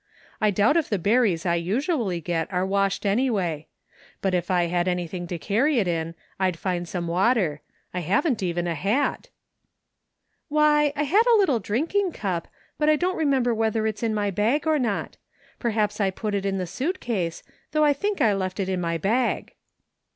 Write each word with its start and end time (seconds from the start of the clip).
I 0.41 0.49
doubt 0.49 0.77
if 0.77 0.89
the 0.89 0.97
berries 0.97 1.45
I 1.45 1.53
usually 1.53 2.21
get 2.21 2.51
are 2.51 2.65
washed 2.65 3.05
anyway. 3.05 3.67
But 4.19 4.33
if 4.33 4.49
I 4.49 4.63
had 4.65 4.87
anything 4.87 5.27
to 5.27 5.37
cany 5.37 5.77
it 5.77 5.87
in, 5.87 6.15
I'd 6.39 6.57
find 6.57 6.87
some 6.87 7.05
water. 7.07 7.61
I 7.93 7.99
haven't 7.99 8.41
even 8.41 8.65
a 8.65 8.73
hat 8.73 9.29
""Why, 10.57 10.91
I 10.95 11.03
had 11.03 11.27
a 11.27 11.37
little 11.37 11.59
drinking 11.59 12.13
cup, 12.13 12.47
but 12.79 12.89
I 12.89 12.95
don't 12.95 13.15
re 13.15 13.25
member 13.25 13.53
whether 13.53 13.85
it's 13.85 14.01
in 14.01 14.15
my 14.15 14.31
bag 14.31 14.65
or 14.65 14.79
not. 14.79 15.17
Perhaps 15.59 16.01
I 16.01 16.09
put 16.09 16.33
it 16.33 16.47
in 16.47 16.57
the 16.57 16.65
suit 16.65 16.99
case, 16.99 17.43
though 17.71 17.85
I 17.85 17.93
think 17.93 18.21
I 18.21 18.33
left 18.33 18.59
it 18.59 18.69
in 18.69 18.81
my 18.81 18.97
bag." 18.97 19.53